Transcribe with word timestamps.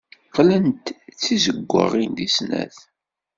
Qqlent 0.27 0.75
d 1.11 1.13
tizewwaɣin 1.19 2.11
deg 2.17 2.29
snat. 2.37 2.77